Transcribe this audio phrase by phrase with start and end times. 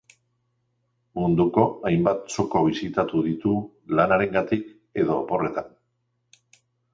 [1.17, 3.53] Munduko hainbat txoko bisitatu ditu
[4.01, 4.67] lanarengatik
[5.03, 5.71] edo oporretan.